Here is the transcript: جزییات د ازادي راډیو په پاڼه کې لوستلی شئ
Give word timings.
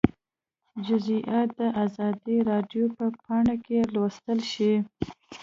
جزییات 0.85 1.49
د 1.59 1.61
ازادي 1.83 2.37
راډیو 2.51 2.85
په 2.97 3.05
پاڼه 3.23 3.55
کې 3.65 3.77
لوستلی 3.93 4.45
شئ 4.53 4.75